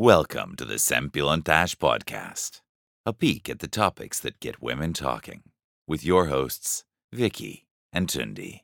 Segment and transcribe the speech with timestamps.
[0.00, 2.60] Welcome to the Sempilantash podcast,
[3.04, 5.42] a peek at the topics that get women talking,
[5.88, 8.60] with your hosts, Vicky and Tundi.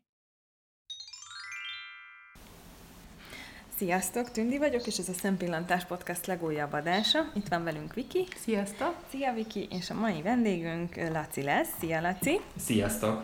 [3.76, 7.30] Sziasztok, Tündi vagyok, és ez a Szempillantás Podcast legújabb adása.
[7.34, 8.26] Itt van velünk Viki.
[8.36, 8.94] Sziasztok!
[9.10, 11.68] Szia Viki, és a mai vendégünk Laci lesz.
[11.78, 12.40] Szia Laci!
[12.56, 13.20] Sziasztok!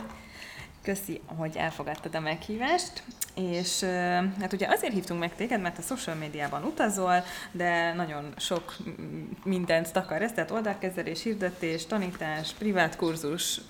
[0.82, 3.02] Köszi, hogy elfogadtad a meghívást,
[3.34, 3.80] és
[4.40, 8.76] hát ugye azért hívtunk meg téged, mert a social médiában utazol, de nagyon sok
[9.44, 13.60] mindent takar ez, tehát oldalkezelés, hirdetés, tanítás, privát kurzus,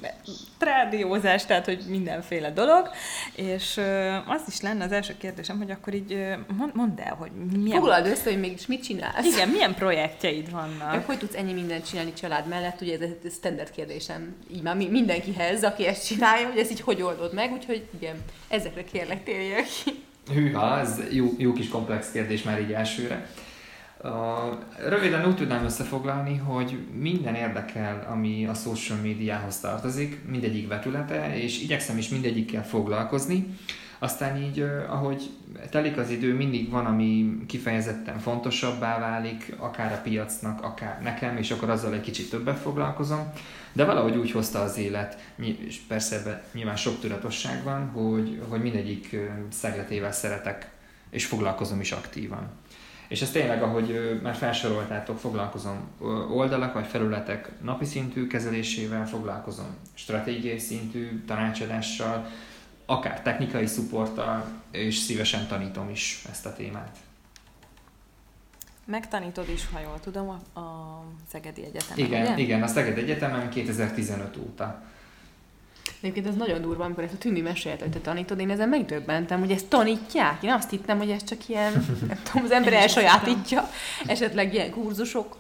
[0.59, 2.91] rádiózás, tehát hogy mindenféle dolog,
[3.35, 3.81] és
[4.27, 6.37] az is lenne az első kérdésem, hogy akkor így
[6.73, 7.79] mondd el, hogy milyen...
[7.79, 9.27] Foglald össze, hogy mégis mit csinálsz.
[9.27, 10.91] Igen, milyen projektjeid vannak.
[10.91, 14.77] Meg hogy tudsz ennyi mindent csinálni család mellett, ugye ez egy standard kérdésem így már
[14.77, 18.17] mindenkihez, aki ezt csinálja, hogy ez így hogy oldod meg, úgyhogy igen,
[18.49, 19.91] ezekre kérlek térjek ki.
[20.33, 23.31] Hűha, ez jó, jó kis komplex kérdés már így elsőre.
[24.89, 31.63] Röviden úgy tudnám összefoglalni, hogy minden érdekel, ami a social médiához tartozik, mindegyik vetülete, és
[31.63, 33.47] igyekszem is mindegyikkel foglalkozni.
[34.03, 35.31] Aztán így, ahogy
[35.71, 41.51] telik az idő, mindig van, ami kifejezetten fontosabbá válik, akár a piacnak, akár nekem, és
[41.51, 43.33] akkor azzal egy kicsit többet foglalkozom.
[43.73, 48.63] De valahogy úgy hozta az élet, és persze ebben nyilván sok tudatosság van, hogy, hogy
[48.63, 49.17] mindegyik
[49.51, 50.71] szegletével szeretek,
[51.11, 52.49] és foglalkozom is aktívan.
[53.09, 55.77] És ez tényleg, ahogy már felsoroltátok, foglalkozom
[56.31, 62.27] oldalak vagy felületek napi szintű kezelésével, foglalkozom stratégiai szintű tanácsadással,
[62.91, 66.97] akár technikai szupporttal, és szívesen tanítom is ezt a témát.
[68.85, 72.43] Megtanítod is, ha jól tudom, a, a Szegedi Egyetemen, Igen, ugye?
[72.43, 74.83] igen, a Szegedi Egyetemen 2015 óta.
[76.01, 79.39] Egyébként ez nagyon durva, amikor ezt a Tündi mesélte, hogy te tanítod, én ezen megdöbbentem,
[79.39, 80.43] hogy ezt tanítják.
[80.43, 81.73] Én azt hittem, hogy ez csak ilyen,
[82.09, 83.69] nem tudom, az ember elsajátítja,
[84.07, 85.37] esetleg ilyen kurzusok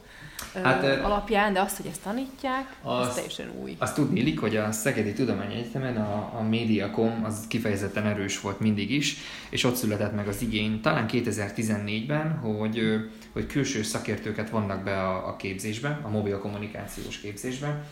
[0.63, 3.77] hát, alapján, de azt, hogy ezt tanítják, az, teljesen új.
[3.79, 9.17] Azt tudni hogy a Szegedi Tudományegyetemen a, a Mediacom az kifejezetten erős volt mindig is,
[9.51, 12.81] és ott született meg az igény, talán 2014-ben, hogy,
[13.33, 17.85] hogy külső szakértőket vannak be a, a képzésbe, a mobil kommunikációs képzésbe,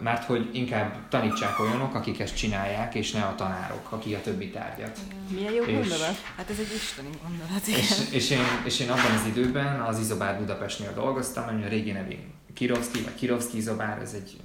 [0.00, 4.50] mert hogy inkább tanítsák olyanok, akik ezt csinálják, és ne a tanárok, akik a többi
[4.50, 4.98] tárgyat.
[5.34, 6.16] Milyen jó gondolat?
[6.36, 7.80] Hát ez egy isteni gondolat, igen.
[7.80, 11.92] És, és, én, és én abban az időben az Izobár Budapestnél dolgoztam, ami a régi
[11.92, 14.36] nevén Kirovszki, vagy Kirovszki Izobár, ez egy,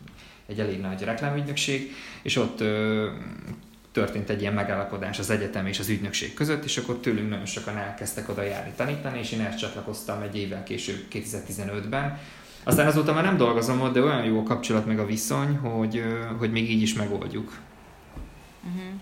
[0.48, 1.92] egy elég nagy reklámügynökség,
[2.22, 3.10] és ott ö,
[3.92, 7.78] történt egy ilyen megállapodás az egyetem és az ügynökség között, és akkor tőlünk nagyon sokan
[7.78, 12.20] elkezdtek oda járni tanítani, és én ezt csatlakoztam egy évvel később, 2015-ben,
[12.64, 16.04] aztán azóta már nem dolgozom ott, de olyan jó a kapcsolat meg a viszony, hogy,
[16.38, 17.60] hogy még így is megoldjuk.
[18.64, 18.94] Uh-huh.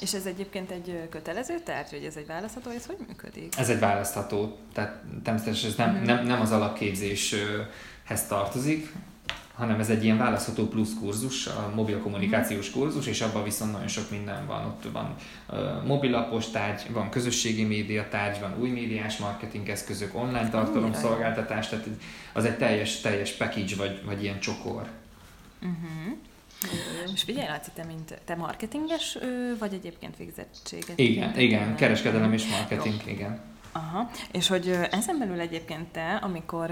[0.00, 3.54] És ez egyébként egy kötelező tárgy, vagy ez egy választható, ez hogy működik?
[3.58, 6.06] Ez egy választható, tehát természetesen ez nem, uh-huh.
[6.06, 8.92] nem, nem az alapképzéshez tartozik,
[9.58, 13.88] hanem ez egy ilyen választható plusz kurzus, a mobil kommunikációs kurzus, és abban viszont nagyon
[13.88, 14.64] sok minden van.
[14.64, 15.14] Ott van
[15.48, 21.86] uh, mobilapos tárgy, van közösségi média tárgy, van új médiás marketing eszközök, online tartalomszolgáltatás, tehát
[22.32, 24.88] az egy teljes, teljes package, vagy, vagy ilyen csokor.
[25.62, 26.16] Uh-huh.
[27.14, 29.18] És figyelj, Laci, te, mint te marketinges
[29.58, 30.98] vagy egyébként végzettséget?
[30.98, 33.12] Igen, igen, kereskedelem és marketing, Jó.
[33.12, 33.40] igen.
[33.72, 36.70] Aha, és hogy ezen belül egyébként te, amikor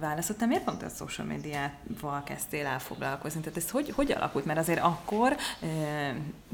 [0.00, 3.40] választottál, miért pont a social médiával kezdtél el foglalkozni?
[3.40, 4.44] Tehát ez hogy, hogy alakult?
[4.44, 5.36] Mert azért akkor,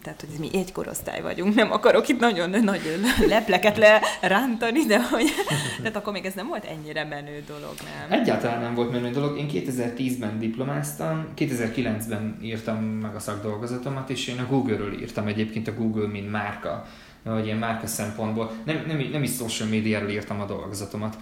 [0.02, 5.26] tehát hogy mi egy korosztály vagyunk, nem akarok itt nagyon nagy lepleket lerántani, de hogy,
[5.82, 7.74] tehát akkor még ez nem volt ennyire menő dolog,
[8.08, 8.20] nem?
[8.20, 9.38] Egyáltalán nem volt menő dolog.
[9.38, 15.74] Én 2010-ben diplomáztam, 2009-ben írtam meg a szakdolgozatomat, és én a Google-ről írtam egyébként a
[15.74, 16.86] Google, mint márka
[17.24, 21.16] hogy ilyen márka szempontból, nem, nem, nem is social médiáról írtam a dolgozatomat.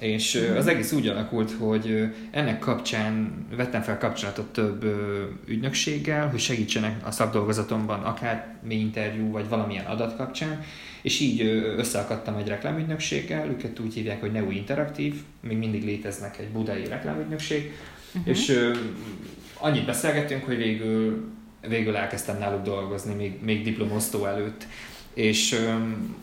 [0.00, 4.84] És az egész úgy alakult, hogy ennek kapcsán vettem fel kapcsolatot több
[5.46, 10.62] ügynökséggel, hogy segítsenek a szakdolgozatomban, akár mi interjú, vagy valamilyen adat kapcsán,
[11.02, 11.40] és így
[11.76, 17.72] összeakadtam egy reklámügynökséggel, őket úgy hívják, hogy Neu Interaktív, még mindig léteznek egy budai reklámügynökség,
[18.14, 18.28] uh-huh.
[18.28, 18.72] és
[19.58, 21.30] annyit beszélgettünk, hogy végül,
[21.68, 24.66] végül elkezdtem náluk dolgozni, még, még diplomosztó előtt
[25.14, 26.16] és um,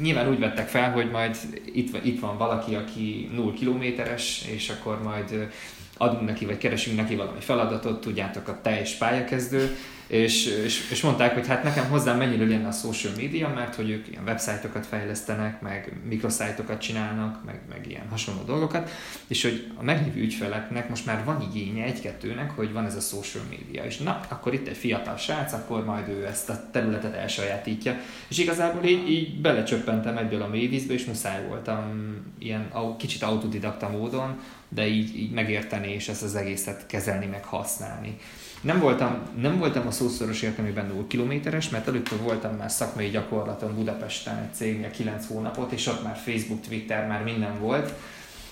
[0.00, 1.36] nyilván úgy vettek fel, hogy majd
[1.72, 5.48] itt, itt van valaki, aki 0 kilométeres, és akkor majd
[5.96, 9.76] adunk neki, vagy keresünk neki valami feladatot, tudjátok, a teljes pályakezdő,
[10.06, 13.90] és, és, és mondták, hogy hát nekem hozzám mennyire lenne a social media, mert hogy
[13.90, 18.90] ők ilyen websájtokat fejlesztenek, meg mikroszájtokat csinálnak, meg, meg ilyen hasonló dolgokat,
[19.26, 23.44] és hogy a meglévő ügyfeleknek most már van igénye egy-kettőnek, hogy van ez a social
[23.50, 27.96] media, és na, akkor itt egy fiatal srác, akkor majd ő ezt a területet elsajátítja,
[28.28, 34.40] és igazából így, így belecsöppentem ebből a mélyvízbe, és muszáj voltam ilyen kicsit autodidakta módon,
[34.68, 38.16] de így, így megérteni, és ezt az egészet kezelni, meg használni.
[38.60, 43.74] Nem voltam, nem voltam a szószoros értelmében 0 kilométeres, mert előtte voltam már szakmai gyakorlaton
[43.74, 47.92] Budapesten egy cégnél 9 hónapot, és ott már Facebook, Twitter, már minden volt,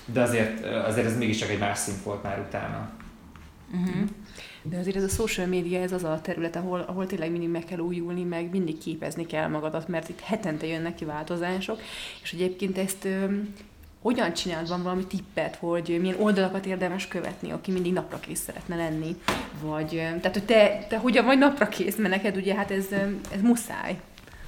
[0.05, 2.89] de azért, azért ez mégiscsak egy más szint volt már utána.
[3.73, 4.09] Uh-huh.
[4.61, 7.63] De azért ez a social media, ez az a terület, ahol, ahol tényleg mindig meg
[7.63, 11.79] kell újulni, meg mindig képezni kell magadat, mert itt hetente jönnek ki változások,
[12.23, 13.07] és egyébként ezt
[14.05, 18.75] hogyan csinált van valami tippet, hogy milyen oldalakat érdemes követni, aki mindig napra kész szeretne
[18.75, 19.15] lenni,
[19.61, 22.85] vagy tehát, hogy te, te hogyan vagy napra kész, mert neked ugye hát ez,
[23.33, 23.99] ez muszáj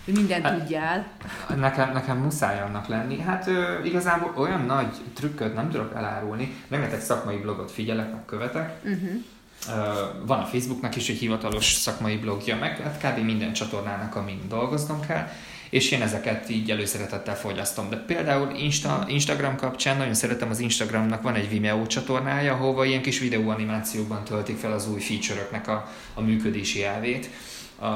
[0.06, 1.08] hogy mindent hát, tudjál.
[1.56, 3.20] Nekem, nekem muszáj annak lenni.
[3.20, 6.54] Hát ö, igazából olyan nagy trükköt nem tudok elárulni.
[6.70, 8.80] Rengeteg szakmai blogot figyelek, meg követek.
[8.84, 9.24] Uh-huh.
[10.26, 13.26] Van a Facebooknak is egy hivatalos szakmai blogja, meg hát kb.
[13.26, 15.28] minden csatornának, amin dolgoznom kell
[15.70, 17.90] és én ezeket így előszeretettel fogyasztom.
[17.90, 23.02] De például Insta, Instagram kapcsán nagyon szeretem az Instagramnak, van egy Vimeo csatornája, ahova ilyen
[23.02, 27.30] kis videóanimációkban töltik fel az új feature-öknek a, a működési elvét.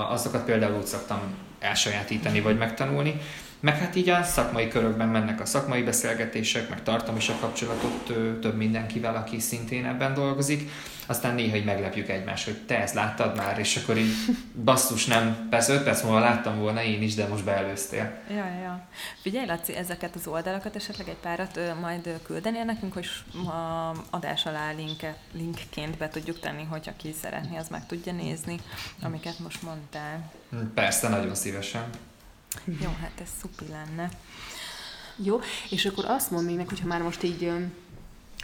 [0.10, 1.20] Azokat például úgy szoktam
[1.60, 3.22] elsajátítani vagy megtanulni.
[3.62, 8.06] Meg hát így a szakmai körökben mennek a szakmai beszélgetések, meg tartom is a kapcsolatot
[8.40, 10.70] több mindenkivel, aki szintén ebben dolgozik.
[11.06, 14.12] Aztán néha így meglepjük egymást, hogy te ezt láttad már, és akkor így
[14.66, 18.22] basszus nem, persze 5 perc múlva láttam volna én is, de most beelőztél.
[18.30, 18.88] Ja, ja.
[19.22, 24.46] Figyelj, Laci, ezeket az oldalakat esetleg egy párat ö, majd küldenél nekünk, hogy a adás
[24.46, 28.60] alá linket, linkként be tudjuk tenni, hogy aki szeretné, az meg tudja nézni,
[29.02, 30.32] amiket most mondtál.
[30.74, 31.84] Persze, nagyon szívesen.
[32.66, 34.10] Jó, hát ez szupi lenne.
[35.16, 35.40] Jó,
[35.70, 37.52] és akkor azt mond még meg, hogyha már most így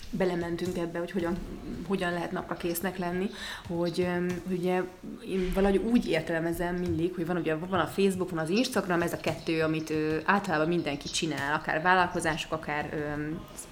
[0.10, 1.38] belementünk ebbe, hogy hogyan,
[1.88, 3.30] hogyan lehet napra késznek lenni,
[3.68, 4.08] hogy
[4.50, 4.82] ugye
[5.28, 9.14] én valahogy úgy értelmezem mindig, hogy van ugye van a Facebook, van az Instagram, ez
[9.14, 13.22] a kettő, amit ö, általában mindenki csinál, akár vállalkozások, akár ö,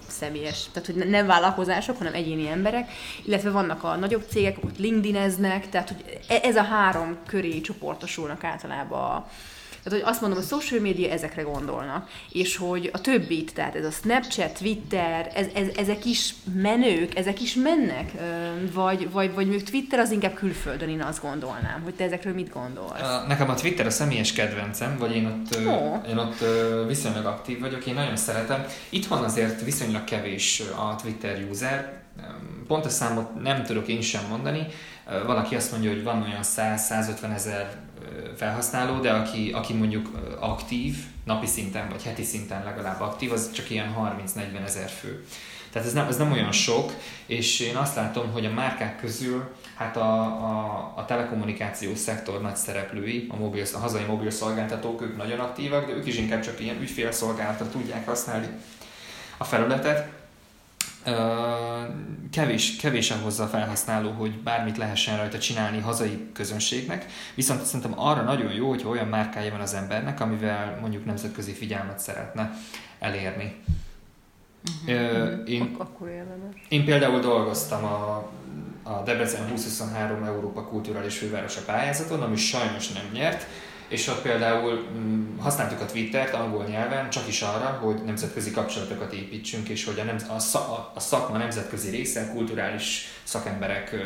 [0.06, 2.90] személyes, tehát hogy nem vállalkozások, hanem egyéni emberek,
[3.24, 8.44] illetve vannak a nagyobb cégek, ott LinkedIneznek, tehát hogy e, ez a három köré csoportosulnak
[8.44, 9.30] általában a,
[9.86, 13.84] tehát, hogy azt mondom, hogy social media ezekre gondolnak, és hogy a többit, tehát ez
[13.84, 18.10] a Snapchat, Twitter, ez, ez, ezek is menők, ezek is mennek,
[18.72, 22.52] vagy, vagy, vagy még Twitter az inkább külföldön, én azt gondolnám, hogy te ezekről mit
[22.52, 23.26] gondolsz?
[23.28, 26.08] Nekem a Twitter a személyes kedvencem, vagy én ott, oh.
[26.08, 26.44] én ott
[26.86, 28.66] viszonylag aktív vagyok, én nagyon szeretem.
[28.88, 32.04] Itthon azért viszonylag kevés a Twitter user,
[32.66, 34.66] pontos számot nem tudok én sem mondani.
[35.26, 37.85] Valaki azt mondja, hogy van olyan 100-150 ezer
[38.36, 40.10] felhasználó, de aki, aki mondjuk
[40.40, 43.94] aktív, napi szinten vagy heti szinten legalább aktív, az csak ilyen
[44.34, 45.24] 30-40 ezer fő.
[45.72, 46.92] Tehát ez nem, ez nem olyan sok,
[47.26, 52.56] és én azt látom, hogy a márkák közül hát a, a, a telekommunikációs szektor nagy
[52.56, 56.60] szereplői, a, mobil, a hazai mobil szolgáltatók, ők nagyon aktívak, de ők is inkább csak
[56.60, 58.48] ilyen ügyfélszolgálatra tudják használni
[59.36, 60.08] a felületet,
[62.30, 68.22] kevés, kevés ahhoz a felhasználó, hogy bármit lehessen rajta csinálni hazai közönségnek, viszont szerintem arra
[68.22, 72.50] nagyon jó, hogy olyan márkája van az embernek, amivel mondjuk nemzetközi figyelmet szeretne
[72.98, 73.54] elérni.
[74.86, 75.48] Uh-huh.
[75.48, 75.76] Én,
[76.68, 78.30] én például dolgoztam a,
[78.82, 83.46] a Debrecen 2023 Európa Kulturális Fővárosa pályázaton, ami sajnos nem nyert,
[83.88, 89.12] és ott például mm, használtuk a Twittert angol nyelven csak is arra, hogy nemzetközi kapcsolatokat
[89.12, 93.96] építsünk, és hogy a, nem, a, szak, a szakma nemzetközi része, kulturális szakemberek,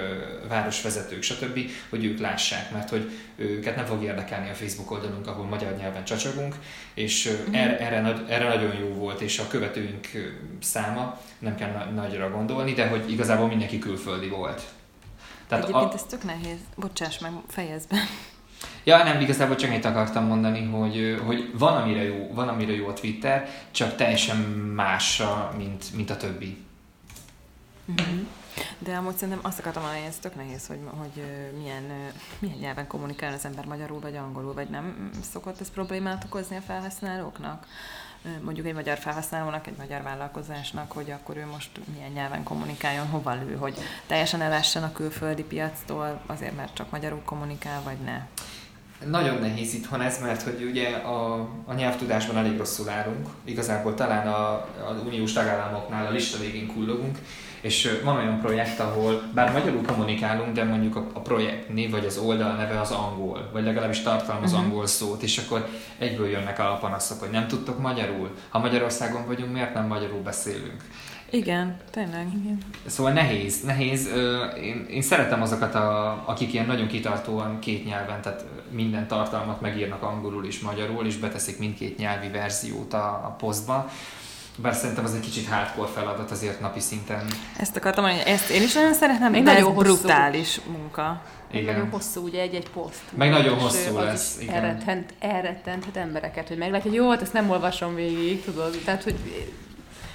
[0.48, 1.58] városvezetők, stb.,
[1.88, 6.04] hogy ők lássák, mert hogy őket nem fog érdekelni a Facebook oldalunk, ahol magyar nyelven
[6.04, 6.54] csacsogunk,
[6.94, 7.54] és mm.
[7.54, 10.08] erre, erre, erre nagyon jó volt, és a követőink
[10.60, 14.62] száma nem kell nagyra gondolni, de hogy igazából mindenki külföldi volt.
[15.48, 15.94] Tehát Egyébként a...
[15.94, 16.58] ez tök nehéz.
[16.76, 17.96] Bocsáss meg, fejezd be.
[18.84, 22.86] Ja, nem, igazából csak ennyit akartam mondani, hogy, hogy van, amire jó, van, amire jó
[22.86, 24.36] a Twitter, csak teljesen
[24.74, 25.22] más,
[25.56, 26.56] mint, mint a többi.
[27.90, 28.26] Mm-hmm.
[28.78, 31.24] De amúgy szerintem azt akartam mondani, ez tök nehéz, hogy, hogy
[31.58, 31.82] milyen,
[32.38, 36.60] milyen nyelven kommunikál az ember magyarul vagy angolul, vagy nem szokott ez problémát okozni a
[36.60, 37.66] felhasználóknak?
[38.42, 43.34] mondjuk egy magyar felhasználónak, egy magyar vállalkozásnak, hogy akkor ő most milyen nyelven kommunikáljon, hova
[43.34, 48.26] lő, hogy teljesen elessen a külföldi piactól, azért mert csak magyarul kommunikál, vagy ne.
[49.06, 53.28] Nagyon nehéz itthon ez, mert hogy ugye a, a nyelvtudásban elég rosszul állunk.
[53.44, 57.18] Igazából talán a, a uniós tagállamoknál a lista végén kullogunk,
[57.60, 62.04] És van olyan projekt, ahol bár magyarul kommunikálunk, de mondjuk a, a projekt név vagy
[62.04, 64.66] az oldal neve az angol, vagy legalábbis tartalmaz uh-huh.
[64.66, 68.30] angol szót, és akkor egyből jönnek a panaszok, hogy nem tudtok magyarul.
[68.48, 70.84] Ha Magyarországon vagyunk, miért nem magyarul beszélünk?
[71.30, 72.26] Igen, tényleg.
[72.42, 72.58] Igen.
[72.86, 74.08] Szóval nehéz, nehéz.
[74.62, 80.02] Én, én szeretem azokat, a, akik ilyen nagyon kitartóan két nyelven, tehát minden tartalmat megírnak
[80.02, 83.90] angolul és magyarul, és beteszik mindkét nyelvi verziót a, a posztba.
[84.56, 87.26] Bár szerintem az egy kicsit hardcore feladat azért napi szinten.
[87.58, 89.94] Ezt akartam mondani, ezt én is nagyon szeretem, még nagyon hosszú.
[89.94, 91.22] brutális munka.
[91.52, 91.74] Igen.
[91.74, 93.02] Nagyon hosszú ugye egy-egy poszt.
[93.14, 94.38] Meg nagyon hosszú lesz.
[94.40, 94.54] Igen.
[94.54, 98.76] Elrettent, elrettenthet embereket, hogy meglátja, hogy jó, hát ezt nem olvasom végig, tudod.
[98.84, 99.16] Tehát, hogy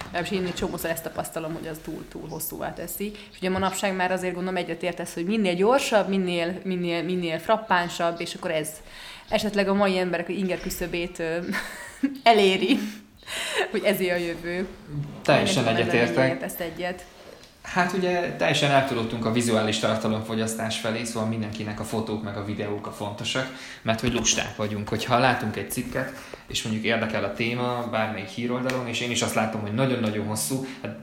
[0.06, 3.12] legalábbis én egy csomószor ezt tapasztalom, hogy az túl-túl hosszúvá teszi.
[3.32, 8.22] És ugye manapság már azért gondolom egyre tértesz, hogy minél gyorsabb, minél, minél, minél frappánsabb,
[8.22, 8.70] és akkor ez
[9.30, 11.24] esetleg a mai emberek inger küszöbét
[12.24, 12.80] eléri,
[13.72, 14.68] hogy ezé a jövő.
[15.22, 16.42] Teljesen egyetértek.
[16.42, 17.06] Ezt egyet.
[17.66, 22.88] Hát ugye teljesen eltudottunk a vizuális tartalomfogyasztás felé, szóval mindenkinek a fotók meg a videók
[22.88, 23.48] a fontosak,
[23.82, 24.90] mert hogy lusták vagyunk.
[24.90, 26.14] Hogyha látunk egy cikket,
[26.48, 30.66] és mondjuk érdekel a téma bármelyik híroldalon, és én is azt látom, hogy nagyon-nagyon hosszú,
[30.82, 30.98] hát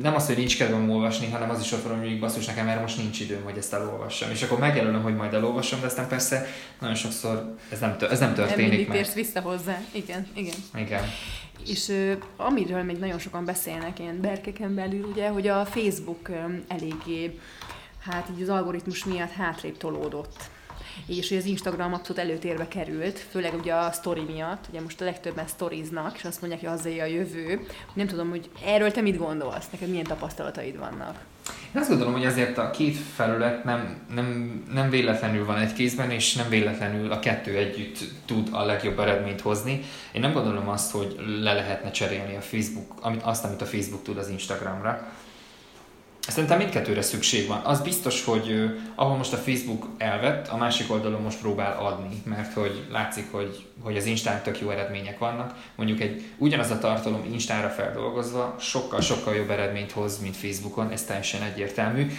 [0.00, 2.80] nem az, hogy nincs kedvem olvasni, hanem az is ott van, hogy basszus nekem erre
[2.80, 4.30] most nincs időm, hogy ezt elolvassam.
[4.30, 6.46] És akkor megjelölöm, hogy majd elolvasom, de aztán persze
[6.80, 9.10] nagyon sokszor ez nem, ez nem történik nem meg.
[9.14, 9.80] vissza hozzá.
[9.92, 10.54] Igen, igen.
[10.74, 11.02] Igen.
[11.66, 16.64] És uh, amiről még nagyon sokan beszélnek ilyen berkeken belül, ugye, hogy a Facebook um,
[16.68, 17.38] eléggé,
[17.98, 20.50] hát így az algoritmus miatt hátrébb tolódott
[21.06, 25.04] és hogy az Instagram abszolút előtérbe került, főleg ugye a story miatt, ugye most a
[25.04, 27.66] legtöbben sztoriznak, és azt mondják, hogy azért a jövő.
[27.94, 31.18] Nem tudom, hogy erről te mit gondolsz, neked milyen tapasztalataid vannak?
[31.74, 36.10] Én azt gondolom, hogy azért a két felület nem, nem, nem véletlenül van egy kézben,
[36.10, 39.80] és nem véletlenül a kettő együtt tud a legjobb eredményt hozni.
[40.12, 44.02] Én nem gondolom azt, hogy le lehetne cserélni a Facebook, amit, azt, amit a Facebook
[44.02, 45.12] tud az Instagramra.
[46.28, 47.60] Szerintem mindkettőre szükség van.
[47.64, 52.52] Az biztos, hogy ahol most a Facebook elvett, a másik oldalon most próbál adni, mert
[52.52, 55.54] hogy látszik, hogy, hogy az Instán tök jó eredmények vannak.
[55.74, 61.42] Mondjuk egy ugyanaz a tartalom Instára feldolgozva sokkal-sokkal jobb eredményt hoz, mint Facebookon, ez teljesen
[61.42, 62.10] egyértelmű.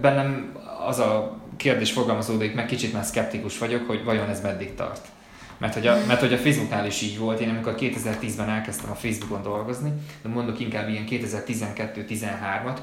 [0.00, 0.56] Bennem
[0.86, 5.06] az a kérdés fogalmazódik, meg kicsit már szkeptikus vagyok, hogy vajon ez meddig tart.
[5.58, 8.94] Mert hogy, a, mert hogy a Facebooknál is így volt, én amikor 2010-ben elkezdtem a
[8.94, 9.92] Facebookon dolgozni,
[10.22, 12.78] de mondok inkább ilyen 2012-13-at,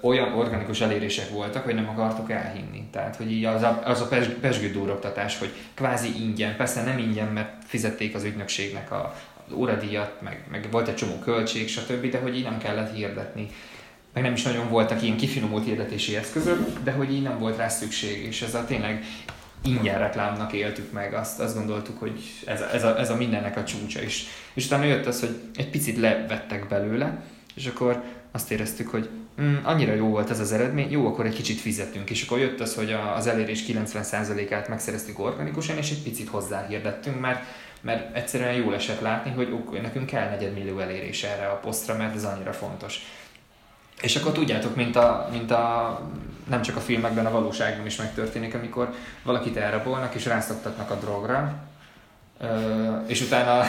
[0.00, 2.84] olyan organikus elérések voltak, hogy nem akartuk elhinni.
[2.90, 4.08] Tehát, hogy így az a, az a
[4.40, 9.14] pesgő duroktatás, hogy kvázi ingyen, persze nem ingyen, mert fizették az ügynökségnek a,
[9.46, 13.48] az óradíjat, meg, meg volt egy csomó költség, stb., de hogy így nem kellett hirdetni.
[14.12, 17.68] Meg nem is nagyon voltak ilyen kifinomult hirdetési eszközök, de hogy így nem volt rá
[17.68, 19.04] szükség, és ez a tényleg
[19.64, 23.56] ingyen reklámnak éltük meg, azt, azt gondoltuk, hogy ez a, ez, a, ez a mindennek
[23.56, 24.24] a csúcsa is.
[24.54, 27.22] És utána jött az, hogy egy picit levettek belőle,
[27.54, 29.08] és akkor azt éreztük, hogy
[29.40, 32.10] mm, annyira jó volt ez az eredmény, jó, akkor egy kicsit fizetünk.
[32.10, 37.44] És akkor jött az, hogy az elérés 90%-át megszereztük organikusan, és egy picit hozzáhirdettünk, mert,
[37.80, 42.14] mert egyszerűen jól esett látni, hogy ó, nekünk kell negyedmillió elérés erre a posztra, mert
[42.14, 43.00] ez annyira fontos.
[44.02, 46.00] És akkor tudjátok, mint a, mint a
[46.48, 51.54] nem csak a filmekben, a valóságban is megtörténik, amikor valakit elrabolnak és rászoktatnak a drogra,
[53.06, 53.64] és utána,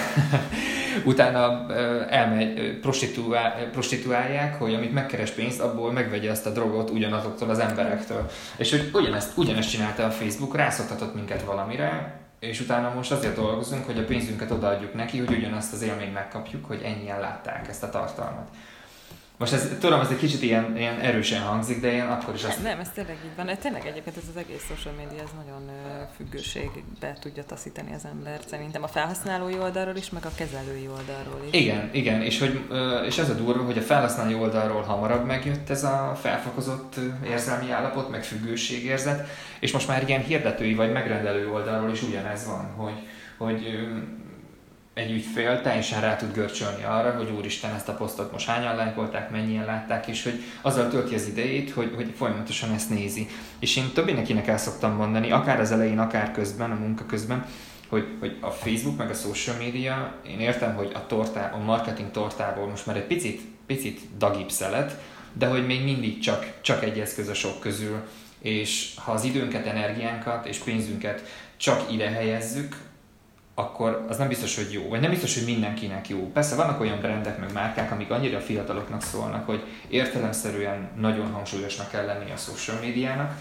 [1.05, 1.65] utána
[2.09, 8.29] elmegy, prostituál, prostituálják, hogy amit megkeres pénzt, abból megvegye ezt a drogot ugyanazoktól az emberektől.
[8.57, 13.85] És hogy ugyanezt, ugyanezt csinálta a Facebook, rászoktatott minket valamire, és utána most azért dolgozunk,
[13.85, 17.89] hogy a pénzünket odaadjuk neki, hogy ugyanazt az élményt megkapjuk, hogy ennyien látták ezt a
[17.89, 18.47] tartalmat.
[19.37, 22.55] Most ez, tudom, ez egy kicsit ilyen, ilyen erősen hangzik, de én akkor is azt...
[22.55, 23.57] Nem, nem ez tényleg így van.
[23.61, 25.69] Tényleg egyébként ez az egész social media, ez nagyon
[26.15, 28.47] függőségbe tudja taszítani az embert.
[28.47, 31.59] Szerintem a felhasználói oldalról is, meg a kezelői oldalról is.
[31.59, 32.61] Igen, igen, és, hogy,
[33.05, 38.09] és ez a durva, hogy a felhasználói oldalról hamarabb megjött ez a felfokozott érzelmi állapot,
[38.09, 39.27] meg függőségérzet,
[39.59, 43.87] és most már ilyen hirdetői vagy megrendelő oldalról is ugyanez van, hogy, hogy
[44.93, 49.29] egy ügyfél teljesen rá tud görcsölni arra, hogy úristen, ezt a posztot most hányan lájkolták,
[49.29, 53.27] mennyien látták, és hogy azzal tölti az idejét, hogy, hogy folyamatosan ezt nézi.
[53.59, 57.45] És én több mindenkinek el szoktam mondani, akár az elején, akár közben, a munka közben,
[57.87, 62.11] hogy, hogy a Facebook meg a social media, én értem, hogy a, tortá, a marketing
[62.11, 65.01] tortából most már egy picit, picit dagibb szelet,
[65.33, 68.07] de hogy még mindig csak, csak egy eszköz a sok közül,
[68.41, 71.23] és ha az időnket, energiánkat és pénzünket
[71.57, 72.75] csak ide helyezzük,
[73.55, 76.31] akkor az nem biztos, hogy jó, vagy nem biztos, hogy mindenkinek jó.
[76.31, 82.05] Persze vannak olyan brendek, meg márkák, amik annyira fiataloknak szólnak, hogy értelemszerűen nagyon hangsúlyosnak kell
[82.05, 83.31] lenni a social médiának,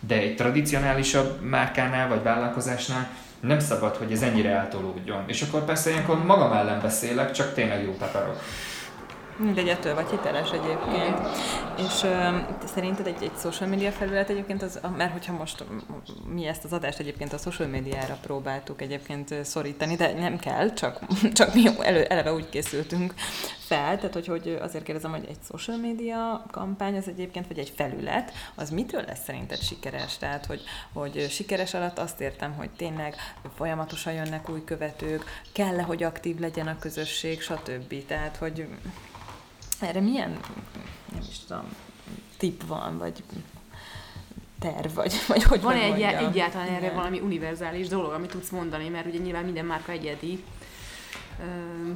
[0.00, 3.08] de egy tradicionálisabb márkánál vagy vállalkozásnál
[3.40, 5.24] nem szabad, hogy ez ennyire eltolódjon.
[5.26, 8.40] És akkor persze ilyenkor magam ellen beszélek, csak tényleg jó takarok.
[9.36, 11.18] Mindegy, ettől vagy hiteles egyébként.
[11.78, 12.38] És ö,
[12.74, 15.64] szerinted egy, egy social media felület egyébként, az, mert hogyha most
[16.34, 20.98] mi ezt az adást egyébként a social médiára próbáltuk egyébként szorítani, de nem kell, csak,
[21.32, 23.14] csak mi elő, eleve úgy készültünk
[23.58, 27.72] fel, tehát hogy, hogy azért kérdezem, hogy egy social media kampány az egyébként, vagy egy
[27.76, 30.18] felület, az mitől lesz szerinted sikeres?
[30.18, 30.62] Tehát, hogy,
[30.92, 33.14] hogy sikeres alatt azt értem, hogy tényleg
[33.56, 38.06] folyamatosan jönnek új követők, kell-e, hogy aktív legyen a közösség, stb.
[38.06, 38.66] Tehát, hogy
[39.82, 40.30] erre milyen,
[41.12, 41.64] nem is tudom,
[42.36, 43.22] tip van, vagy
[44.60, 46.94] terv, vagy, vagy hogy Van egy, egyáltalán erre Igen.
[46.94, 50.44] valami univerzális dolog, amit tudsz mondani, mert ugye nyilván minden márka egyedi.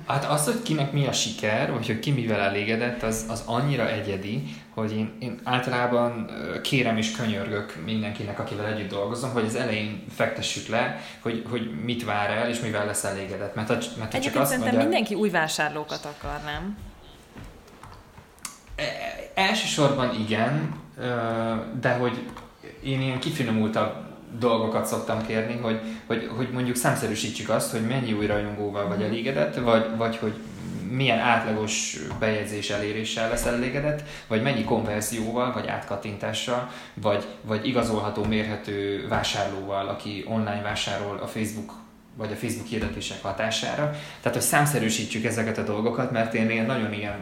[0.07, 3.91] Hát az, hogy kinek mi a siker, vagy hogy ki mivel elégedett, az, az annyira
[3.91, 4.43] egyedi,
[4.75, 6.31] hogy én, én általában
[6.63, 12.05] kérem és könyörgök mindenkinek, akivel együtt dolgozom, hogy az elején fektessük le, hogy, hogy mit
[12.05, 13.55] vár el, és mivel lesz elégedett.
[13.55, 16.77] Mert, ha, mert ha csak Egyébként azt szerintem mondja, mindenki új vásárlókat akar, nem?
[18.79, 20.75] E- Elsősorban igen,
[21.81, 22.25] de hogy
[22.83, 23.95] én ilyen kifinomultabb
[24.39, 29.57] dolgokat szoktam kérni, hogy, hogy, hogy mondjuk számszerűsítsük azt, hogy mennyi új rajongóval vagy elégedett,
[29.57, 30.35] vagy, vagy hogy
[30.91, 39.07] milyen átlagos bejegyzés eléréssel lesz elégedett, vagy mennyi konverzióval, vagy átkattintással, vagy, vagy igazolható, mérhető
[39.09, 41.73] vásárlóval, aki online vásárol a Facebook
[42.17, 43.91] vagy a Facebook hirdetések hatására.
[44.21, 47.19] Tehát, hogy számszerűsítsük ezeket a dolgokat, mert én ilyen nagyon ilyen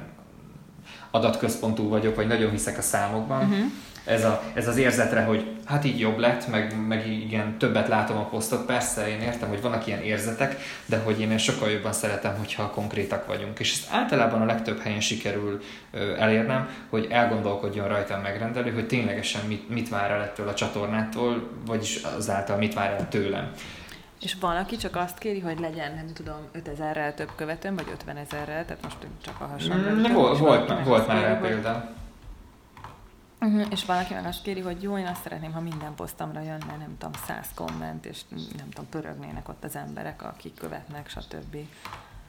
[1.11, 3.43] adatközpontú vagyok, vagy nagyon hiszek a számokban.
[3.43, 3.65] Uh-huh.
[4.07, 8.17] Ez, a, ez az érzetre, hogy hát így jobb lett, meg, meg igen, többet látom
[8.17, 8.67] a posztot.
[8.67, 13.27] Persze, én értem, hogy vannak ilyen érzetek, de hogy én sokkal jobban szeretem, hogyha konkrétak
[13.27, 13.59] vagyunk.
[13.59, 15.61] És ezt általában a legtöbb helyen sikerül
[15.91, 21.49] ö, elérnem, hogy elgondolkodjon rajtam megrendelő, hogy ténylegesen mit, mit vár el ettől a csatornától,
[21.67, 23.53] vagyis azáltal mit vár el tőlem.
[24.27, 28.17] És van, aki csak azt kéri, hogy legyen, nem tudom, 5000-rel több követőm, vagy 50
[28.17, 29.91] ezerrel, tehát most csak a hasonló.
[29.91, 31.91] Mm, volt, volt, volt már rá példa.
[33.41, 33.67] Uh-huh.
[33.71, 36.77] És van, aki meg azt kéri, hogy jó, én azt szeretném, ha minden posztomra jönne,
[36.79, 38.21] nem tudom, száz komment, és
[38.57, 41.57] nem tudom, pörögnének ott az emberek, akik követnek, stb.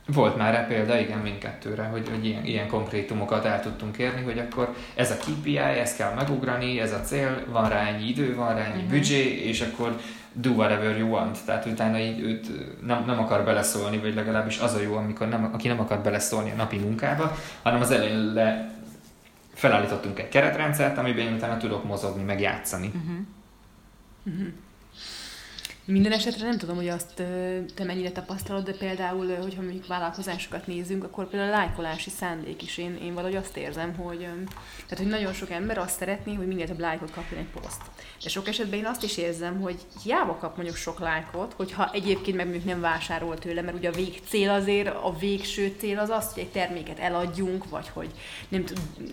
[0.07, 4.39] Volt már rá példa, igen, mindkettőre, hogy, hogy ilyen, ilyen konkrétumokat el tudtunk érni, hogy
[4.39, 8.55] akkor ez a KPI, ezt kell megugrani, ez a cél, van rá ennyi idő, van
[8.55, 8.89] rá ennyi uh-huh.
[8.89, 9.99] büdzsé, és akkor
[10.41, 11.37] do whatever you want.
[11.45, 12.47] Tehát utána így őt
[12.85, 16.51] nem, nem akar beleszólni, vagy legalábbis az a jó, amikor nem, aki nem akar beleszólni
[16.51, 18.71] a napi munkába, hanem az elején le
[19.53, 22.91] felállítottunk egy keretrendszert, amiben én utána tudok mozogni, meg játszani.
[22.95, 24.47] Uh-huh.
[25.89, 27.13] Minden esetre nem tudom, hogy azt
[27.75, 32.77] te mennyire tapasztalod, de például, hogyha mondjuk vállalkozásokat nézünk, akkor például a lájkolási szándék is.
[32.77, 36.67] Én, én valahogy azt érzem, hogy, tehát, hogy nagyon sok ember azt szeretné, hogy minél
[36.67, 37.81] több lájkot kapjon egy poszt.
[38.23, 42.37] De sok esetben én azt is érzem, hogy hiába kap mondjuk sok lájkot, hogyha egyébként
[42.37, 46.33] meg mondjuk nem vásárol tőle, mert ugye a végcél azért, a végső cél az az,
[46.33, 48.09] hogy egy terméket eladjunk, vagy hogy
[48.47, 48.63] nem,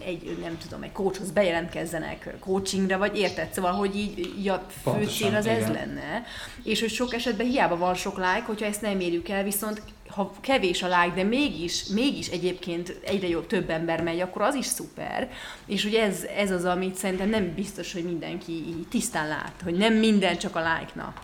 [0.05, 3.53] egy, nem tudom, egy coachhoz bejelentkezzenek coachingra, vagy érted?
[3.53, 5.73] Szóval, hogy így, így a fő Pontosan, cél az ez igen.
[5.73, 6.25] lenne,
[6.65, 10.33] és hogy sok esetben hiába van sok like, hogyha ezt nem érjük el, viszont ha
[10.41, 14.67] kevés a like, de mégis, mégis egyébként egyre jobb több ember megy, akkor az is
[14.67, 15.31] szuper.
[15.67, 19.75] És ugye ez, ez az, amit szerintem nem biztos, hogy mindenki így tisztán lát, hogy
[19.75, 21.15] nem minden csak a like-na.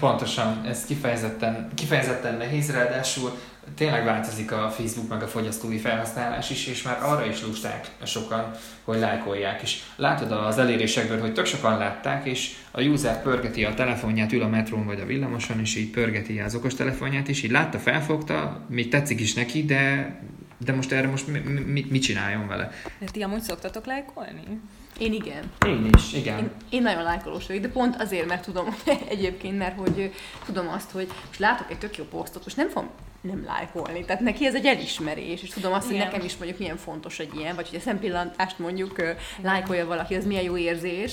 [0.00, 3.38] Pontosan, ez kifejezetten, kifejezetten nehéz, ráadásul
[3.74, 8.50] tényleg változik a Facebook meg a fogyasztói felhasználás is, és már arra is lusták sokan,
[8.84, 9.62] hogy lájkolják.
[9.62, 14.42] És látod az elérésekből, hogy tök sokan látták, és a user pörgeti a telefonját, ül
[14.42, 18.64] a metrón vagy a villamoson, és így pörgeti az okos telefonját, és így látta, felfogta,
[18.68, 20.14] még tetszik is neki, de,
[20.58, 22.70] de most erre most mi, mi, mit csináljon vele?
[22.98, 24.60] De ti amúgy szoktatok lájkolni?
[24.98, 25.52] Én igen.
[25.66, 26.38] Én is, igen.
[26.38, 28.76] Én, én nagyon lájkolós vagyok, de pont azért, mert tudom
[29.08, 30.12] egyébként, mert hogy
[30.44, 34.04] tudom azt, hogy most látok egy tök jó posztot, most nem fogom nem lájkolni.
[34.04, 36.06] Tehát neki ez egy elismerés, és tudom azt, hogy Igen.
[36.06, 39.02] nekem is mondjuk milyen fontos egy ilyen, vagy hogy a szempillantást mondjuk
[39.42, 41.12] lájkolja valaki, az milyen jó érzés.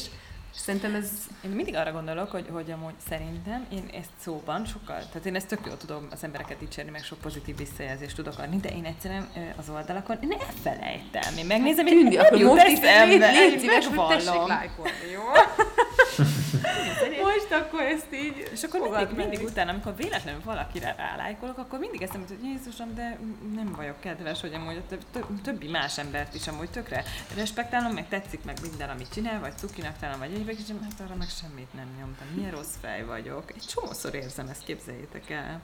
[0.54, 1.10] És szerintem ez
[1.46, 5.48] Én mindig arra gondolok, hogy, hogy amúgy szerintem én ezt szóban sokkal, tehát én ezt
[5.48, 9.28] tök jól tudom az embereket dicsérni, meg sok pozitív visszajelzést tudok adni, de én egyszerűen
[9.58, 11.38] az oldalakon én elfelejtem.
[11.38, 15.22] Én megnézem, és Tündi, nem akkor jut eszembe, légy én szíves, hogy tessék lájkolni, jó?
[17.22, 19.16] Most akkor ezt így És akkor mindig, meg.
[19.16, 23.18] mindig utána, amikor véletlenül valakire rálájkolok, akkor mindig eszembe hogy Jézusom, de
[23.56, 27.04] nem vagyok kedves, hogy amúgy a több, több, többi más embert is amúgy tökre
[27.36, 31.16] respektálom, meg tetszik meg minden, amit csinál, vagy cukinak talán, vagy egyébként, és hát arra
[31.16, 32.28] meg semmit nem nyomtam.
[32.36, 33.52] Milyen rossz fej vagyok.
[33.56, 35.62] Egy csomószor érzem ezt, képzeljétek el.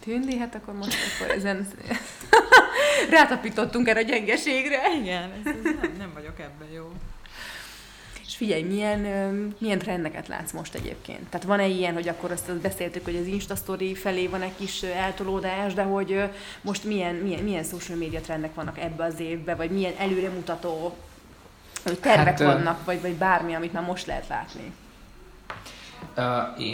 [0.00, 1.68] Tündi, hát akkor most akkor ezen
[3.10, 4.94] rátapítottunk erre a gyengeségre.
[5.00, 6.92] Igen, ez, ez nem, nem vagyok ebben jó.
[8.38, 8.98] Figyelj, milyen,
[9.58, 11.28] milyen trendeket látsz most egyébként?
[11.28, 14.82] Tehát van-e ilyen, hogy akkor azt, beszéltük, hogy az Insta Story felé van egy kis
[14.82, 16.22] eltolódás, de hogy
[16.60, 20.96] most milyen, milyen, milyen social media trendek vannak ebbe az évbe, vagy milyen előremutató
[21.84, 24.72] hogy tervek hát, vannak, vagy, vagy bármi, amit már most lehet látni?
[26.16, 26.64] Uh,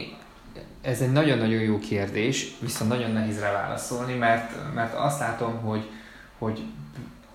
[0.83, 5.91] ez egy nagyon-nagyon jó kérdés, viszont nagyon nehéz rá válaszolni, mert, mert azt látom, hogy,
[6.39, 6.63] hogy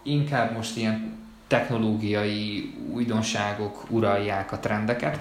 [0.03, 1.17] inkább most ilyen
[1.49, 5.19] technológiai újdonságok uralják a trendeket,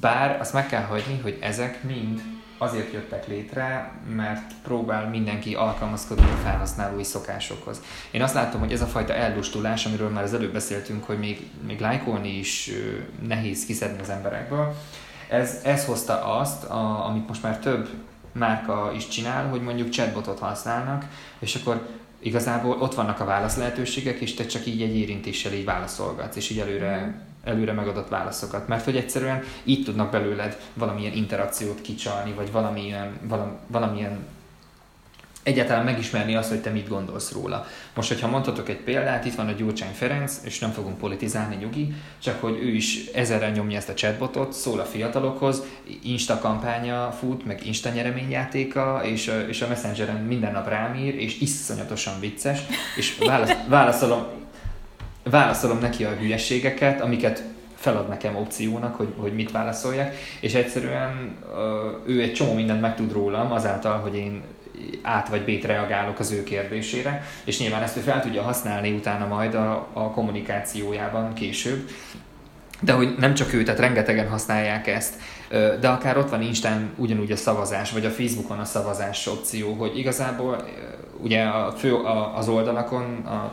[0.00, 2.22] bár azt meg kell hagyni, hogy ezek mind
[2.58, 7.82] azért jöttek létre, mert próbál mindenki alkalmazkodni a felhasználói szokásokhoz.
[8.10, 11.50] Én azt látom, hogy ez a fajta eldustulás, amiről már az előbb beszéltünk, hogy még,
[11.66, 12.70] még lájkolni is
[13.26, 14.74] nehéz kiszedni az emberekből,
[15.28, 17.88] ez, ez hozta azt, a, amit most már több
[18.32, 21.04] márka is csinál, hogy mondjuk chatbotot használnak,
[21.38, 21.86] és akkor
[22.18, 26.50] igazából ott vannak a válasz lehetőségek, és te csak így egy érintéssel így válaszolgatsz, és
[26.50, 27.50] így előre, mhm.
[27.50, 28.68] előre megadott válaszokat.
[28.68, 34.18] Mert hogy egyszerűen így tudnak belőled valamilyen interakciót kicsalni, vagy valamilyen, valam, valamilyen
[35.48, 37.66] egyáltalán megismerni azt, hogy te mit gondolsz róla.
[37.94, 41.92] Most, hogyha mondhatok egy példát, itt van a Gyurcsány Ferenc, és nem fogunk politizálni, nyugi,
[42.18, 45.62] csak hogy ő is ezerrel nyomja ezt a chatbotot, szól a fiatalokhoz,
[46.02, 51.40] Insta kampánya fut, meg Insta nyereményjátéka, és, és a Messengeren minden nap rám ír, és
[51.40, 52.60] iszonyatosan vicces,
[52.96, 54.26] és válasz, válaszolom,
[55.22, 57.42] válaszolom neki a hülyeségeket, amiket
[57.74, 61.36] felad nekem opciónak, hogy, hogy mit válaszoljak, és egyszerűen
[62.06, 64.42] ő egy csomó mindent megtud rólam azáltal, hogy én
[65.02, 69.26] át vagy B-t reagálok az ő kérdésére, és nyilván ezt ő fel tudja használni utána
[69.26, 71.88] majd a, a kommunikációjában később.
[72.80, 75.14] De hogy nem csak ő, tehát rengetegen használják ezt,
[75.80, 79.98] de akár ott van Instán ugyanúgy a szavazás, vagy a Facebookon a szavazás opció, hogy
[79.98, 80.68] igazából
[81.20, 83.52] ugye a fő, a, az oldalakon a, a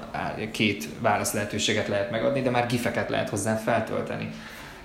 [0.51, 4.29] két válasz lehetőséget lehet megadni, de már gifeket lehet hozzá feltölteni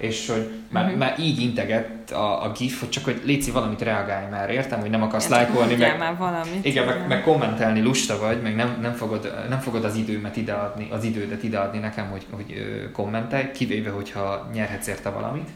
[0.00, 0.98] és hogy már, uh-huh.
[0.98, 4.90] már így integet a, a GIF, hogy csak hogy léci valamit reagálj már, értem, hogy
[4.90, 8.92] nem akarsz lájkolni, meg, már valamit, igen, meg, meg, kommentelni lusta vagy, meg nem, nem,
[8.92, 12.54] fogod, nem fogod az időmet ideadni, az idődet ideadni nekem, hogy, hogy
[12.92, 15.48] kommentelj, kivéve, hogyha nyerhetsz érte valamit.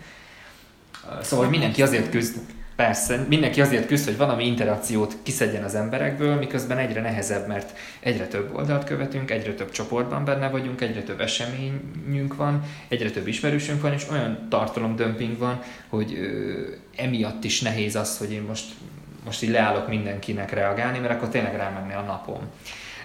[1.20, 2.36] Szóval, hogy mindenki azért küzd,
[2.76, 8.26] Persze, mindenki azért küzd, hogy valami interakciót kiszedjen az emberekből, miközben egyre nehezebb, mert egyre
[8.26, 13.82] több oldalt követünk, egyre több csoportban benne vagyunk, egyre több eseményünk van, egyre több ismerősünk
[13.82, 16.52] van, és olyan tartalomdömping van, hogy ö,
[16.96, 18.64] emiatt is nehéz az, hogy én most,
[19.24, 22.40] most így leállok mindenkinek reagálni, mert akkor tényleg rámenne a napom.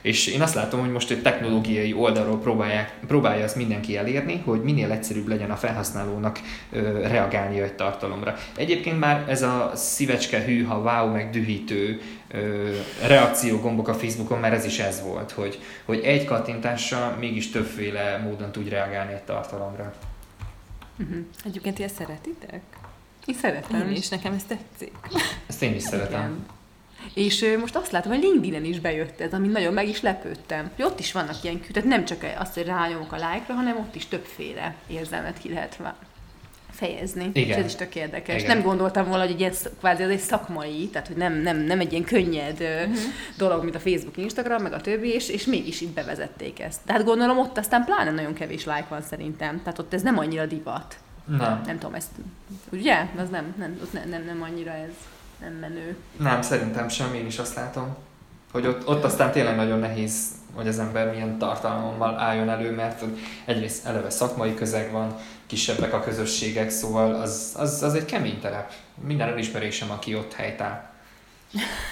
[0.01, 4.61] És én azt látom, hogy most egy technológiai oldalról próbálják, próbálja ezt mindenki elérni, hogy
[4.61, 6.39] minél egyszerűbb legyen a felhasználónak
[6.71, 8.35] ö, reagálni egy tartalomra.
[8.55, 12.69] Egyébként már ez a szívecske hűha, wow, meg dühítő ö,
[13.07, 18.51] reakciógombok a Facebookon, mert ez is ez volt, hogy, hogy egy kattintással mégis többféle módon
[18.51, 19.93] tud reagálni egy tartalomra.
[20.99, 21.17] Uh-huh.
[21.45, 22.61] Egyébként ti ezt szeretitek?
[23.25, 23.87] Én szeretem.
[23.87, 24.91] Én is, nekem ez tetszik.
[25.47, 26.19] Ezt én is szeretem.
[26.19, 26.58] Igen.
[27.13, 30.71] És most azt látom, hogy LinkedIn-en is bejött ez, ami nagyon meg is lepődtem.
[30.75, 33.95] Hogy ott is vannak ilyen tehát nem csak azt, hogy rányomok a lájkra, hanem ott
[33.95, 35.77] is többféle érzelmet ki lehet
[36.79, 37.29] fejezni.
[37.33, 37.49] Igen.
[37.49, 38.41] És ez is tök érdekes.
[38.41, 38.55] Igen.
[38.55, 41.91] Nem gondoltam volna, hogy egy kvázi ez egy szakmai, tehát hogy nem, nem, nem egy
[41.91, 42.95] ilyen könnyed uh-huh.
[43.37, 46.79] dolog, mint a Facebook, Instagram, meg a többi, és, és mégis itt bevezették ezt.
[46.85, 49.61] Tehát gondolom ott aztán pláne nagyon kevés like van szerintem.
[49.63, 50.97] Tehát ott ez nem annyira divat.
[51.25, 51.61] Nem.
[51.65, 52.11] Nem tudom, ezt,
[52.71, 53.05] ugye?
[53.17, 54.93] Az nem, nem, ott nem, nem, nem annyira ez
[55.39, 55.97] nem menő.
[56.17, 57.95] Nem, szerintem sem, én is azt látom.
[58.51, 63.03] Hogy ott, ott aztán tényleg nagyon nehéz, hogy az ember milyen tartalommal álljon elő, mert
[63.45, 68.73] egyrészt eleve szakmai közeg van, kisebbek a közösségek, szóval az, az, az egy kemény terep.
[69.01, 70.89] Minden elismerésem, aki ott helytáll.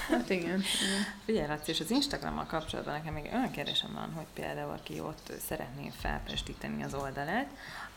[0.10, 0.64] Hát igen.
[1.26, 5.32] Figyelj, Laci, és az Instagrammal kapcsolatban nekem még olyan kérdésem van, hogy például aki ott
[5.48, 7.48] szeretné felpestíteni az oldalát,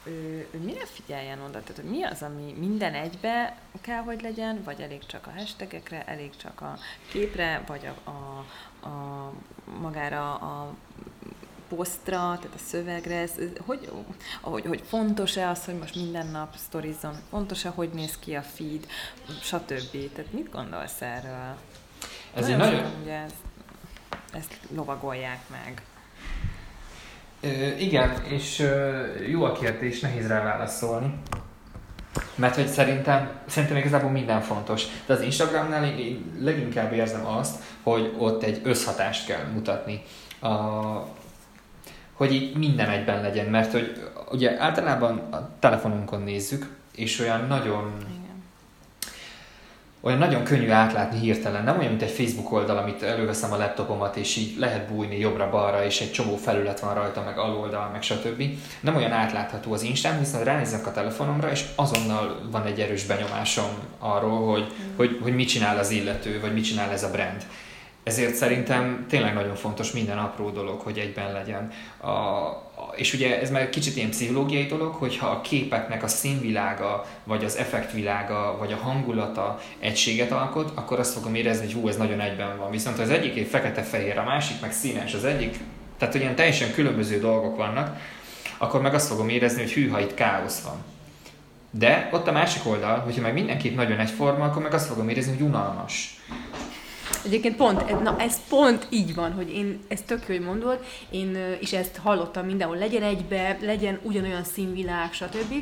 [0.04, 1.60] ő, ő mire figyeljen oda?
[1.60, 6.04] Tehát, hogy mi az, ami minden egybe kell, hogy legyen, vagy elég csak a hashtagekre,
[6.04, 6.78] elég csak a
[7.10, 8.44] képre, vagy a, a,
[8.88, 9.32] a
[9.80, 10.74] magára a
[11.68, 13.32] posztra, tehát a szövegre, ez,
[13.66, 13.90] hogy,
[14.40, 18.86] hogy, hogy fontos-e az, hogy most minden nap sztorizom, fontos-e, hogy néz ki a feed,
[19.42, 20.12] stb.
[20.14, 21.56] Tehát mit gondolsz erről?
[22.34, 23.00] Ez nagyon, egy nagyon...
[23.02, 23.34] Ugye ezt,
[24.32, 25.82] ezt lovagolják meg.
[27.78, 28.66] Igen, és
[29.28, 31.14] jó a kérdés, nehéz rá válaszolni.
[32.34, 34.84] Mert hogy szerintem, szerintem igazából minden fontos.
[35.06, 40.02] De az Instagramnál én leginkább érzem azt, hogy ott egy összhatást kell mutatni.
[40.40, 40.48] A,
[42.12, 47.92] hogy így minden egyben legyen, mert hogy ugye általában a telefonunkon nézzük, és olyan nagyon...
[50.02, 54.16] Olyan nagyon könnyű átlátni hirtelen, nem olyan, mint egy Facebook oldal, amit előveszem a laptopomat,
[54.16, 58.42] és így lehet bújni jobbra-balra, és egy csomó felület van rajta, meg aloldal, meg stb.
[58.80, 63.70] Nem olyan átlátható az Instán, viszont ránézek a telefonomra, és azonnal van egy erős benyomásom
[63.98, 64.96] arról, hogy, mm.
[64.96, 67.46] hogy, hogy mit csinál az illető, vagy mit csinál ez a brand.
[68.02, 71.70] Ezért szerintem tényleg nagyon fontos minden apró dolog, hogy egyben legyen.
[72.00, 72.08] A,
[72.96, 77.56] és ugye ez már kicsit ilyen pszichológiai dolog, hogyha a képeknek a színvilága, vagy az
[77.56, 82.58] effektvilága, vagy a hangulata egységet alkot, akkor azt fogom érezni, hogy hú, ez nagyon egyben
[82.58, 82.70] van.
[82.70, 85.58] Viszont az egyik egy fekete-fehér, a másik meg színes, az egyik,
[85.98, 87.96] tehát olyan teljesen különböző dolgok vannak,
[88.58, 90.76] akkor meg azt fogom érezni, hogy hűha, itt káosz van.
[91.70, 95.32] De ott a másik oldal, hogyha meg mindenképp nagyon egyforma, akkor meg azt fogom érezni,
[95.36, 96.20] hogy unalmas.
[97.24, 101.38] Egyébként pont, na ez pont így van, hogy én, ez tök jó, hogy mondod, én
[101.60, 105.54] is ezt hallottam mindenhol, legyen egybe, legyen ugyanolyan színvilág, stb.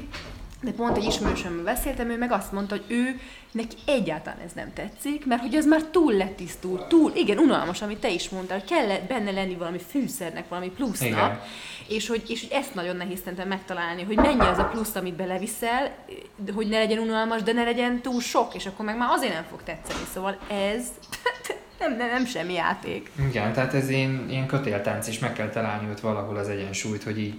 [0.60, 3.20] De pont egy ismerősömmel beszéltem, ő meg azt mondta, hogy ő,
[3.52, 7.98] neki egyáltalán ez nem tetszik, mert hogy az már túl letisztul, túl, igen, unalmas, amit
[7.98, 11.40] te is mondtál, hogy kell benne lenni valami fűszernek, valami plusznak, igen.
[11.88, 15.14] és hogy, és hogy ezt nagyon nehéz szerintem megtalálni, hogy mennyi az a plusz, amit
[15.14, 15.94] beleviszel,
[16.54, 19.46] hogy ne legyen unalmas, de ne legyen túl sok, és akkor meg már azért nem
[19.50, 20.84] fog tetszeni, szóval ez
[21.78, 23.10] nem, nem, nem semmi játék.
[23.28, 27.18] Igen, tehát ez ilyen, ilyen kötéltánc, és meg kell találni ott valahol az egyensúlyt, hogy
[27.18, 27.34] így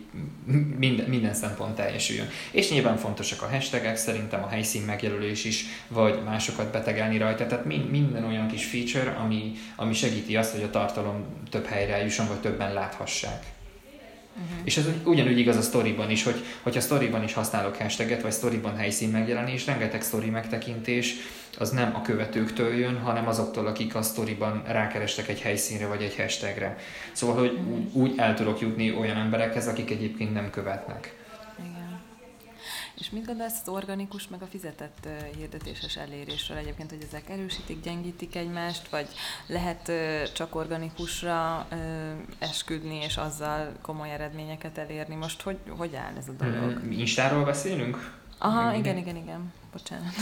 [0.78, 2.28] minden, minden szempont teljesüljön.
[2.52, 7.66] És nyilván fontosak a hashtagek, szerintem a helyszín megjelölés is, vagy másokat betegelni rajta, tehát
[7.66, 12.28] mind, minden olyan kis feature, ami, ami segíti azt, hogy a tartalom több helyre jusson,
[12.28, 13.58] vagy többen láthassák.
[14.34, 14.60] Uh-huh.
[14.64, 18.76] És ez ugyanúgy igaz a storyban is, hogy hogyha storyban is használok hashtaget, vagy storyban
[18.76, 21.16] helyszín megjelenés, rengeteg story megtekintés,
[21.58, 26.16] az nem a követőktől jön, hanem azoktól, akik a sztoriban rákerestek egy helyszínre vagy egy
[26.16, 26.78] hashtagre.
[27.12, 27.72] Szóval, hogy mhm.
[27.72, 31.19] úgy, úgy el tudok jutni olyan emberekhez, akik egyébként nem követnek.
[33.00, 35.08] És mit gondolsz az organikus meg a fizetett
[35.38, 39.08] hirdetéses elérésről egyébként, hogy ezek erősítik, gyengítik egymást, vagy
[39.48, 39.92] lehet
[40.34, 41.68] csak organikusra
[42.40, 45.16] esküdni, és azzal komoly eredményeket elérni?
[45.16, 46.94] Most hogy, hogy áll ez a dolog?
[46.94, 48.18] Instáról beszélünk?
[48.38, 49.54] Aha, igen, igen, igen.
[49.72, 50.14] Bocsánat.